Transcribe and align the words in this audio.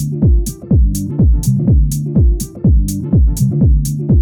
Thank 0.00 0.24
you. 4.00 4.19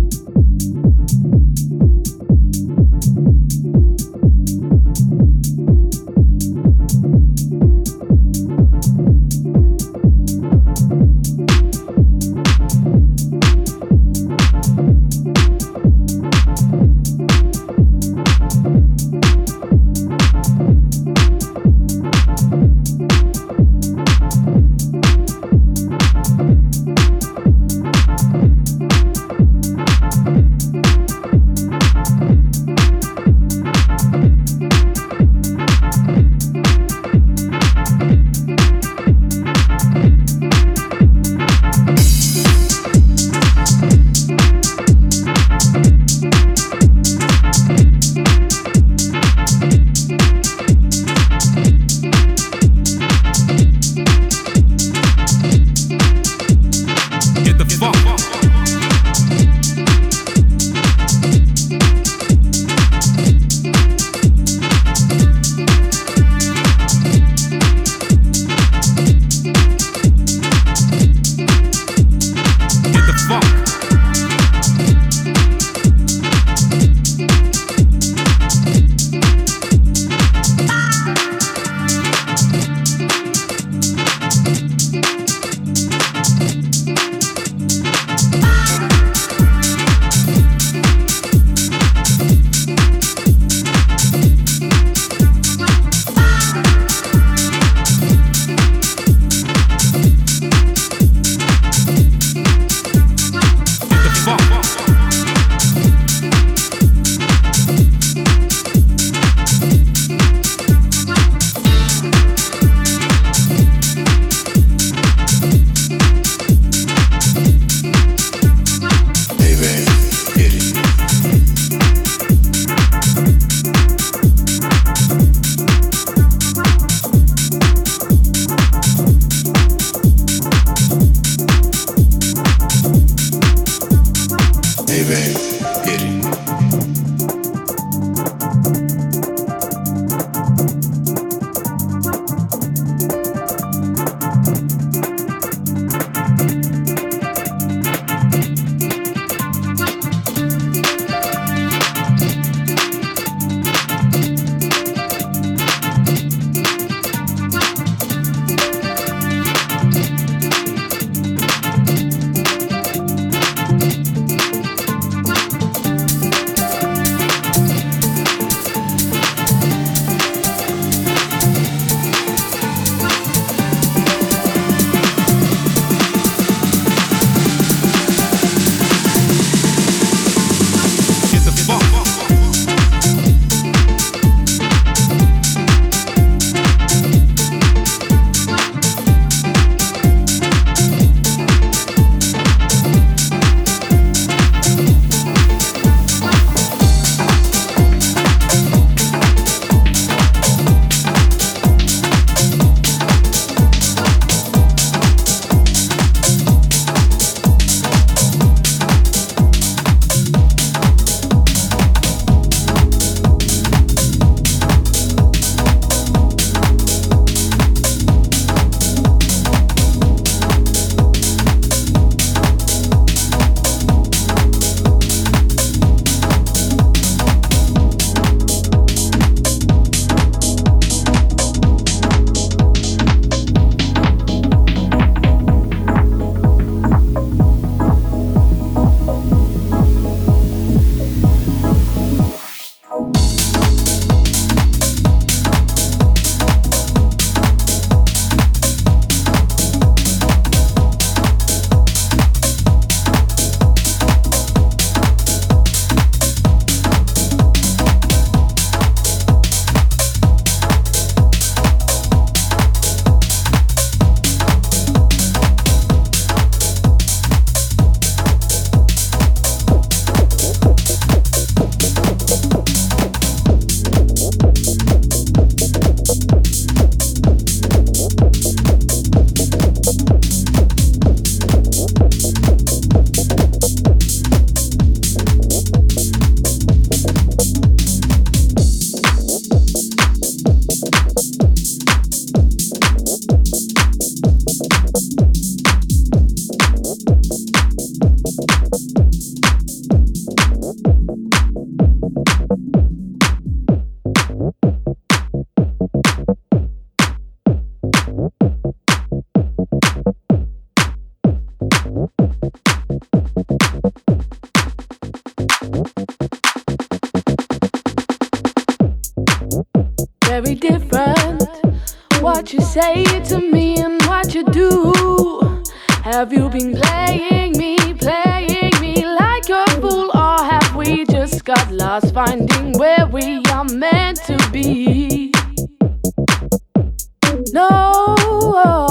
Oh, 337.70 338.54
oh. 338.64 338.87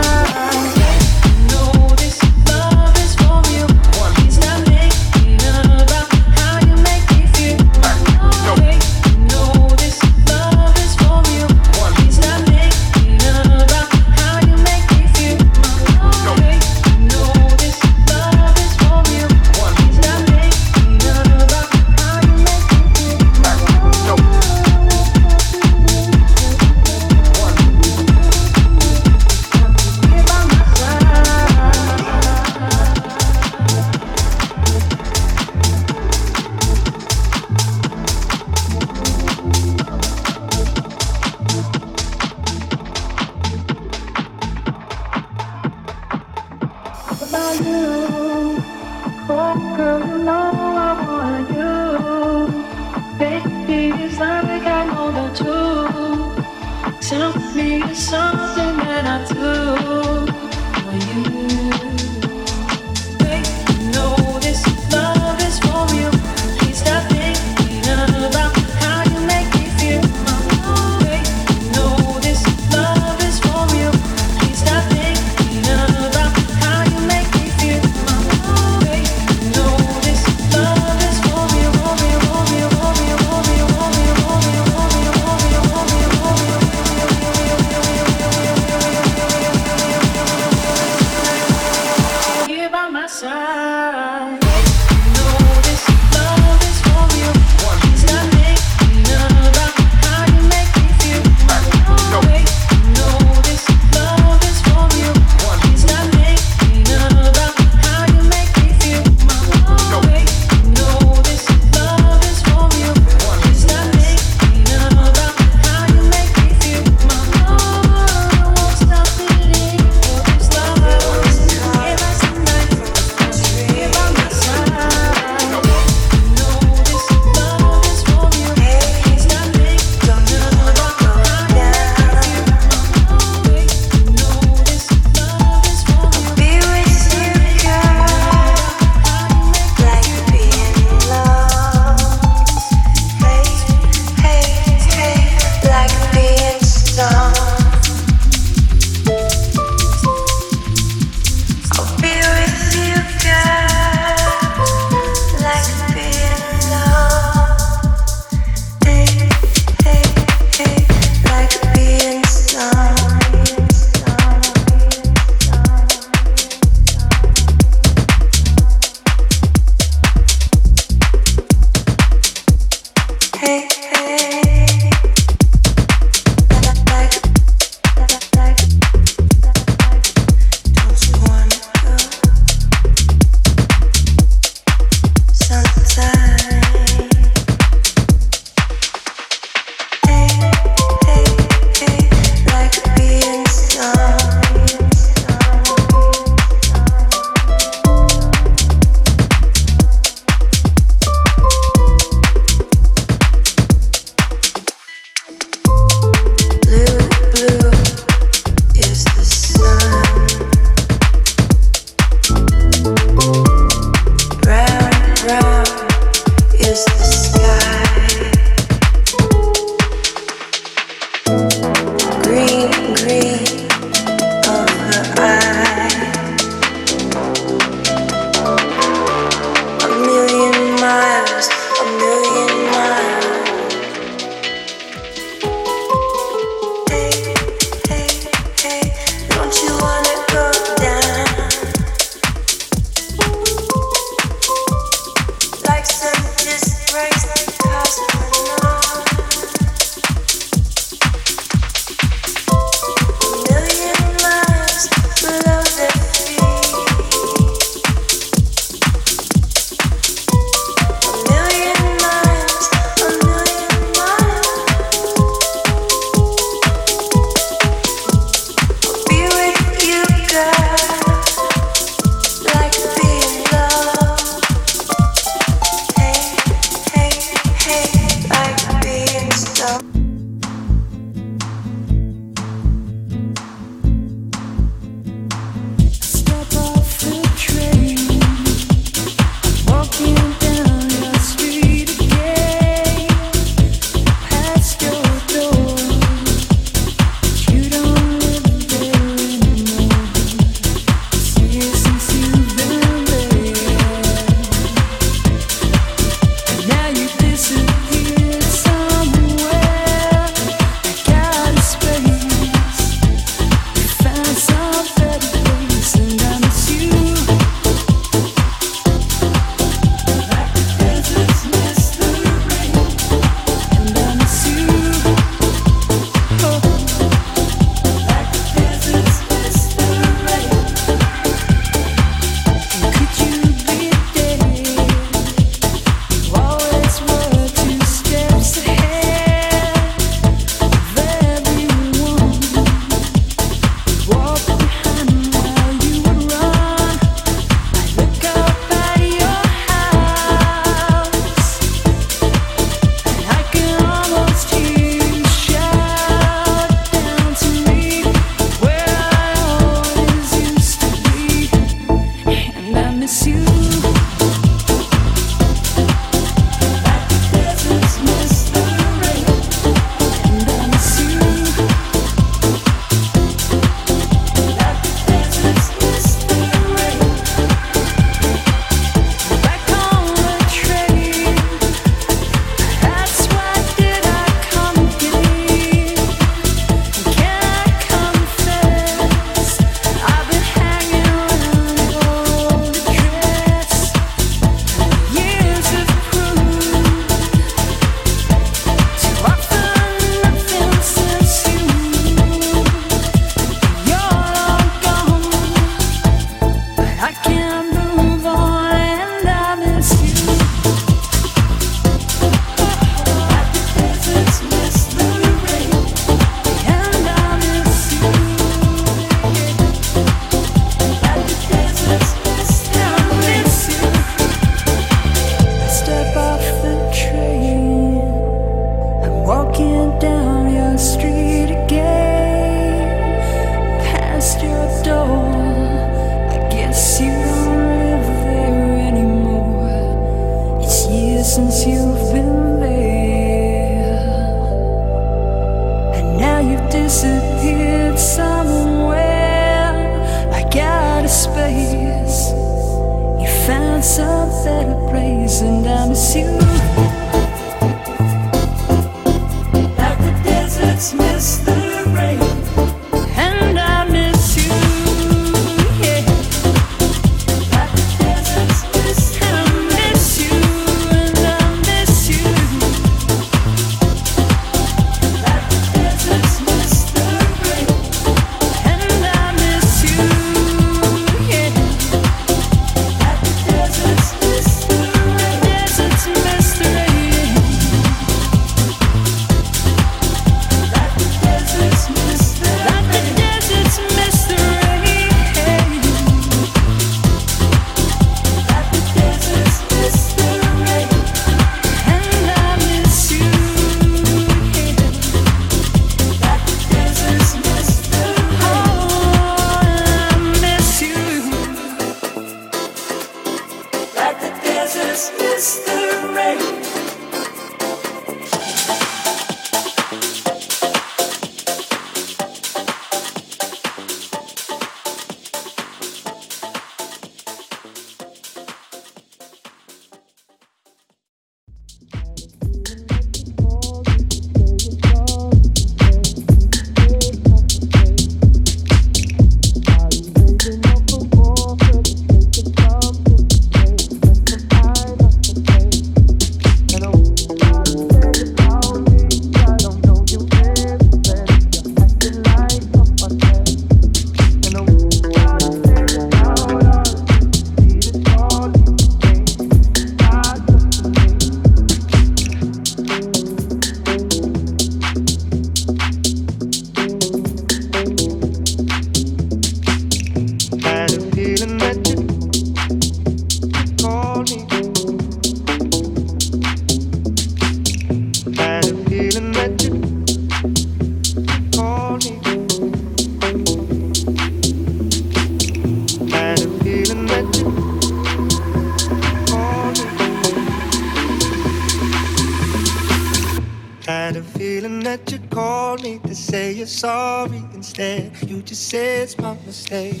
you 598.28 598.42
just 598.42 598.68
say 598.68 599.02
it's 599.02 599.18
my 599.18 599.34
mistake. 599.46 600.00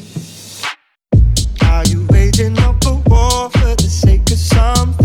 Are 1.62 1.84
you 1.86 2.06
waging 2.10 2.58
up 2.58 2.84
a 2.86 2.94
war 3.08 3.50
for 3.50 3.74
the 3.76 3.88
sake 3.88 4.30
of 4.30 4.38
something? 4.38 5.01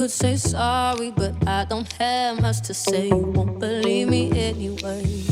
Could 0.00 0.10
say 0.10 0.34
sorry, 0.34 1.10
but 1.10 1.34
I 1.46 1.66
don't 1.66 1.92
have 2.00 2.40
much 2.40 2.62
to 2.62 2.72
say. 2.72 3.08
You 3.08 3.16
won't 3.16 3.58
believe 3.58 4.08
me 4.08 4.30
anyway. 4.30 5.29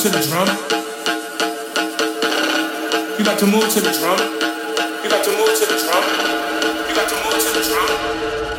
to 0.00 0.08
the 0.08 0.22
drum. 0.28 0.48
You 3.18 3.24
got 3.24 3.38
to 3.38 3.46
move 3.46 3.68
to 3.68 3.80
the 3.82 3.92
drum. 3.92 4.18
You 5.04 5.10
got 5.10 5.22
to 5.22 5.30
move 5.30 5.52
to 5.60 5.66
the 5.66 5.76
drum. 5.76 6.04
You 6.88 6.94
got 6.94 7.06
to 7.10 7.16
move 7.16 7.36
to 7.36 7.52
the 7.52 7.64
drum. 7.68 8.49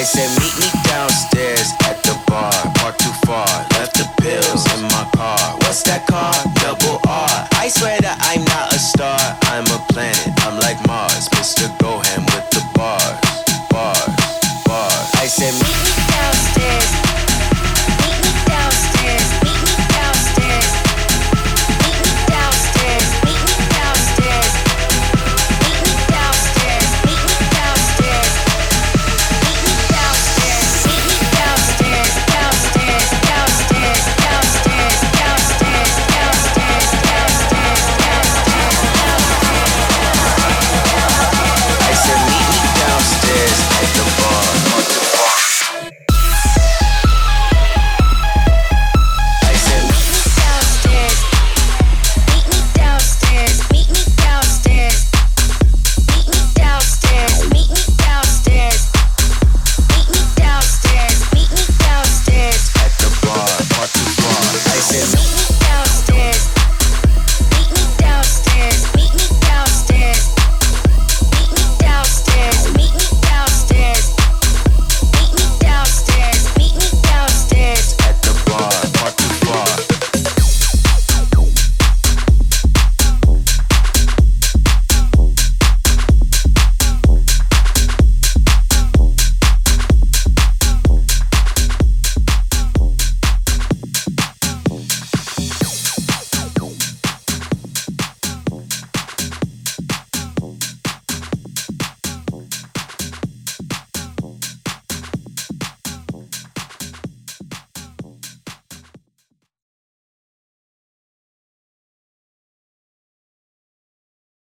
I 0.00 0.04
swear 0.04 0.28
that 0.28 0.49